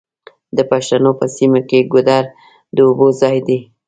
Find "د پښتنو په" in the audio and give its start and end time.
0.57-1.25